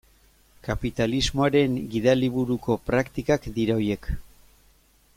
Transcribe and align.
Kapitalismoaren 0.67 1.75
gidaliburuko 1.93 2.79
praktikak 2.91 3.49
dira 3.59 3.77
horiek. 3.81 4.13